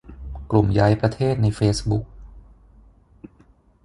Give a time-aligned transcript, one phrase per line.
[0.51, 2.05] กลุ่มย้ายประเทศในเฟซบุ๊ก